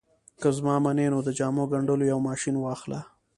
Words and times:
که 0.41 0.49
زما 0.57 0.75
منې 0.85 1.07
نو 1.13 1.19
د 1.23 1.29
جامو 1.37 1.63
ګنډلو 1.71 2.03
یو 2.11 2.19
ماشين 2.27 2.55
واخله 2.59 2.99